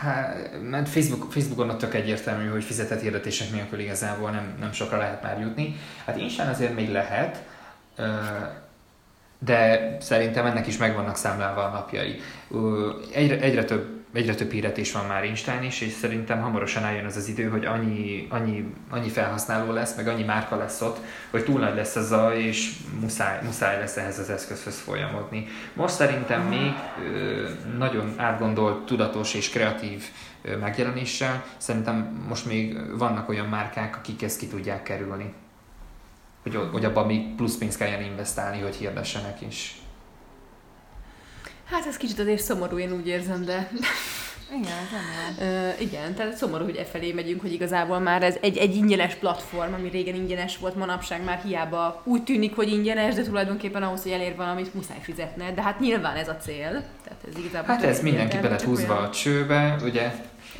[0.00, 4.98] Hát, mert Facebook, Facebookon ott tök egyértelmű, hogy fizetett hirdetések nélkül igazából nem, nem sokra
[4.98, 5.76] lehet már jutni.
[6.04, 7.44] Hát Instán azért még lehet,
[9.44, 12.20] de szerintem ennek is megvannak számlálva a napjai.
[13.12, 17.16] Egyre, egyre több egyre több hirdetés van már Instán is, és szerintem hamarosan eljön az
[17.16, 20.98] az idő, hogy annyi, annyi, annyi felhasználó lesz, meg annyi márka lesz ott,
[21.30, 25.46] hogy túl nagy lesz az a, és muszáj, muszáj lesz ehhez az eszközhöz folyamodni.
[25.74, 26.72] Most szerintem még
[27.78, 30.04] nagyon átgondolt, tudatos és kreatív
[30.60, 35.32] megjelenéssel, szerintem most még vannak olyan márkák, akik ezt ki tudják kerülni.
[36.42, 39.80] Hogy, hogy abban még plusz pénzt kelljen investálni, hogy hirdessenek is.
[41.64, 43.70] Hát ez kicsit azért szomorú, én úgy érzem, de...
[44.58, 48.56] Igen, nem uh, igen, tehát szomorú, hogy e felé megyünk, hogy igazából már ez egy,
[48.56, 53.22] egy ingyenes platform, ami régen ingyenes volt, manapság már hiába úgy tűnik, hogy ingyenes, de
[53.22, 55.52] tulajdonképpen ahhoz, hogy elér valamit, muszáj fizetne.
[55.52, 56.84] De hát nyilván ez a cél.
[57.04, 59.04] Tehát ez igazából hát ez mindenki bele húzva olyan...
[59.04, 60.12] a csőbe, ugye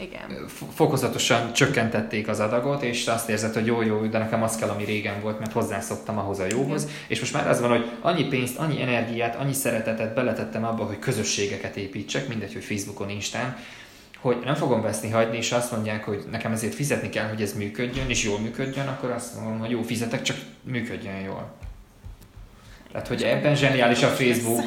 [0.02, 0.48] igen.
[0.74, 4.84] fokozatosan csökkentették az adagot, és azt érzed, hogy jó, jó, de nekem az kell, ami
[4.84, 6.82] régen volt, mert hozzászoktam ahhoz a jóhoz.
[6.82, 6.94] Igen.
[7.06, 10.98] És most már az van, hogy annyi pénzt, annyi energiát, annyi szeretetet beletettem abba, hogy
[10.98, 13.56] közösségeket építsek, mindegy, hogy Facebookon, Instán,
[14.20, 17.52] hogy nem fogom veszni hagyni, és azt mondják, hogy nekem ezért fizetni kell, hogy ez
[17.52, 21.52] működjön, és jól működjön, akkor azt mondom, hogy jó, fizetek, csak működjön jól.
[22.92, 24.60] Tehát, hogy ebben zseniális a Facebook.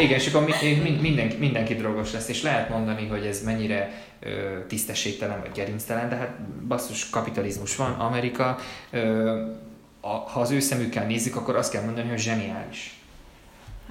[0.00, 0.54] Igen, és akkor
[1.00, 4.04] mindenki, mindenki drogos lesz, és lehet mondani, hogy ez mennyire
[4.68, 8.58] tisztességtelen vagy gerinctelen, de hát basszus kapitalizmus van, Amerika,
[10.00, 12.94] ha az ő szemükkel nézzük, akkor azt kell mondani, hogy zseniális.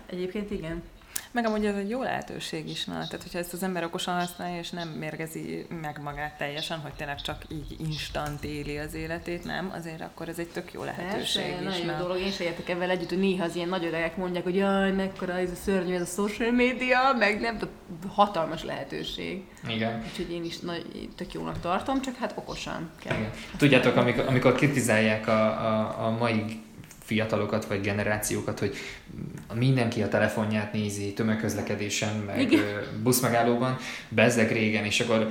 [0.05, 0.83] Egyébként igen.
[1.31, 4.59] Meg amúgy ez egy jó lehetőség is, na, tehát hogyha ezt az ember okosan használja,
[4.59, 9.71] és nem mérgezi meg magát teljesen, hogy tényleg csak így instant éli az életét, nem,
[9.75, 11.79] azért akkor ez egy tök jó lehetőség Persze, is.
[11.79, 14.43] Nagyon jó dolog, én se értek ebben együtt, hogy néha az ilyen nagy öregek mondják,
[14.43, 17.73] hogy jaj, mekkora ez a szörnyű, ez a social media, meg nem tudom,
[18.07, 19.43] hatalmas lehetőség.
[19.67, 20.03] Igen.
[20.09, 23.17] Úgyhogy én is nagy, tök jónak tartom, csak hát okosan kell.
[23.17, 23.31] Igen.
[23.57, 26.61] Tudjátok, amikor, amikor kritizálják a, a, a mai
[27.03, 28.75] fiatalokat vagy generációkat, hogy
[29.53, 32.63] mindenki a telefonját nézi tömegközlekedésen, meg Igen.
[33.03, 33.77] buszmegállóban,
[34.09, 35.29] bezzeg régen, és akkor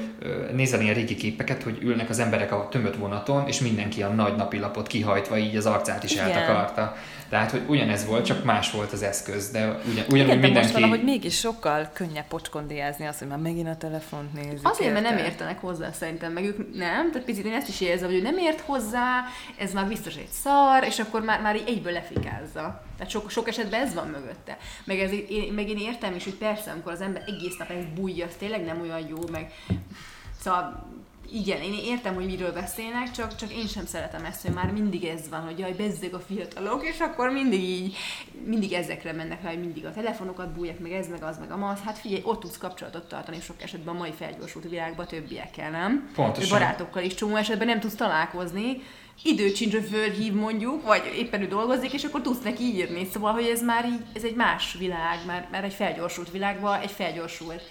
[0.53, 4.37] nézel ilyen régi képeket, hogy ülnek az emberek a tömött vonaton, és mindenki a nagy
[4.37, 6.27] napilapot kihajtva így az arcát is Igen.
[6.27, 6.97] eltakarta.
[7.31, 10.59] Tehát, hogy ugyanez volt, csak más volt az eszköz, de ugyan, ugyanúgy Igen, mindenki...
[10.59, 14.61] most valahogy mégis sokkal könnyebb pocskondiázni azt, hogy már megint a telefont nézik.
[14.63, 18.09] Azért, mert nem értenek hozzá szerintem, meg ők nem, tehát picit én ezt is érzem,
[18.09, 19.25] hogy ő nem ért hozzá,
[19.59, 22.83] ez már biztos egy szar, és akkor már, már így egyből lefikázza.
[22.97, 24.57] Tehát sok, sok esetben ez van mögötte.
[24.85, 27.93] Meg, ez, én, meg én értem is, hogy persze, amikor az ember egész nap ezt
[27.93, 29.53] bújja, az tényleg nem olyan jó, meg
[30.41, 30.87] Szóval
[31.33, 35.05] igen, én értem, hogy miről beszélnek, csak, csak én sem szeretem ezt, hogy már mindig
[35.05, 37.97] ez van, hogy jaj, bezzeg a fiatalok, és akkor mindig így,
[38.45, 41.57] mindig ezekre mennek rá, hogy mindig a telefonokat bújják, meg ez, meg az, meg a
[41.57, 41.79] maz.
[41.85, 46.11] Hát figyelj, ott tudsz kapcsolatot tartani sok esetben a mai felgyorsult világban többiekkel, nem?
[46.15, 46.59] Pontosan.
[46.59, 48.83] Barátokkal is csomó esetben nem tudsz találkozni,
[49.23, 53.09] időt sincs, hogy fölhív mondjuk, vagy éppen ő dolgozik, és akkor tudsz neki írni.
[53.13, 56.91] Szóval, hogy ez már így, ez egy más világ, már, már egy felgyorsult világban, egy
[56.91, 57.63] felgyorsult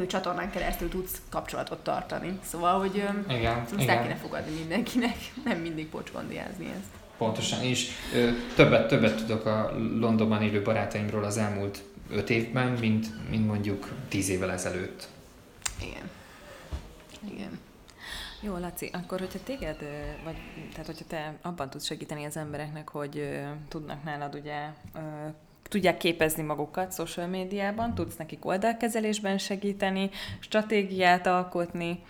[0.00, 2.38] ő csatornán keresztül tudsz kapcsolatot tartani.
[2.42, 2.96] Szóval, hogy
[3.28, 4.02] Igen, ezt el igen.
[4.02, 7.00] kéne fogadni mindenkinek, nem mindig pocskondiázni ezt.
[7.16, 13.30] Pontosan, és ö, többet, többet tudok a Londonban élő barátaimról az elmúlt öt évben, mint,
[13.30, 15.08] mint mondjuk tíz évvel ezelőtt.
[15.80, 16.10] Igen.
[17.34, 17.58] Igen.
[18.40, 19.76] Jó, Laci, akkor hogyha téged,
[20.24, 20.36] vagy
[20.70, 24.68] tehát hogyha te abban tudsz segíteni az embereknek, hogy tudnak nálad ugye
[25.72, 32.02] tudják képezni magukat social médiában, tudsz nekik oldalkezelésben segíteni, stratégiát alkotni.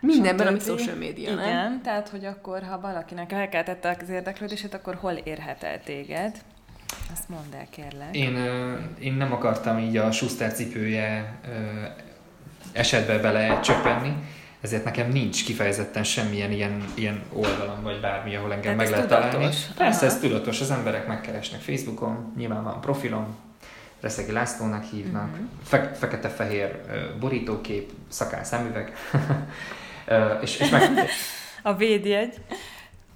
[0.00, 1.82] Mindenben, ami social media, Igen, nem?
[1.82, 6.36] tehát hogy akkor, ha valakinek elkeltette az érdeklődését, akkor hol érhet el téged?
[7.12, 8.16] Azt mondd el, kérlek.
[8.16, 8.36] Én,
[9.00, 11.38] én nem akartam így a Schuster cipője
[12.72, 14.12] esetbe bele csöppenni,
[14.66, 19.04] ezért nekem nincs kifejezetten semmilyen ilyen, ilyen oldalam, vagy bármi, ahol engem Tehát meg lehet
[19.04, 19.30] tudatos?
[19.32, 19.54] találni.
[19.76, 20.14] Persze, Aha.
[20.14, 23.26] ez tudatos, az emberek megkeresnek Facebookon, nyilván van profilom,
[24.00, 25.42] Reszegi Lászlónak hívnak, Mhm.
[25.64, 28.92] fe- fekete-fehér ö, borítókép, szakál szemüveg,
[30.06, 30.90] Ö, és, és meg,
[31.62, 32.34] A védjegy.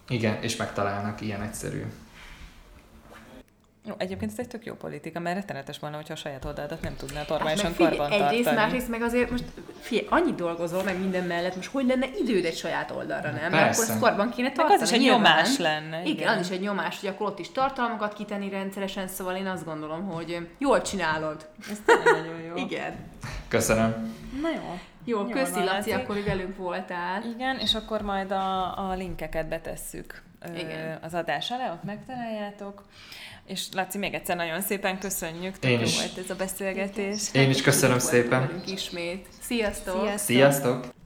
[0.09, 1.85] igen, és megtalálnak, ilyen egyszerű.
[3.87, 6.97] Jó, egyébként ez egy tök jó politika, mert rettenetes volna, hogyha a saját oldaladat nem
[6.97, 8.65] tudná Hát normálisan meg figyelj, karban egyrészt, tartani.
[8.67, 9.45] másrészt meg azért most
[9.81, 13.51] figyelj, annyit dolgozol meg minden mellett, most hogy lenne időd egy saját oldalra, nem?
[13.51, 14.81] Mert akkor ezt karban kéne Meg tartani.
[14.83, 15.21] az is egy nyilván.
[15.21, 16.03] nyomás lenne.
[16.03, 19.65] Igen, az is egy nyomás, hogy akkor ott is tartalmakat kitenni rendszeresen, szóval én azt
[19.65, 21.49] gondolom, hogy jól csinálod.
[21.71, 22.57] Ez nagyon jó.
[22.57, 22.95] Igen.
[23.49, 24.15] Köszönöm.
[24.43, 24.79] Na jó.
[25.05, 27.23] Jó, Jól köszi Laci, akkor, hogy velünk voltál.
[27.35, 30.23] Igen, és akkor majd a, a linkeket betesszük
[30.57, 30.99] Igen.
[31.03, 32.85] az adás alá, ott megtaláljátok.
[33.51, 37.23] És Laci, még egyszer nagyon szépen köszönjük, tök jó volt ez a beszélgetés.
[37.33, 38.63] Én is köszönöm szépen.
[38.67, 39.27] ismét.
[39.41, 39.95] Sziasztok!
[39.95, 40.19] Sziasztok!
[40.19, 41.00] Sziasztok!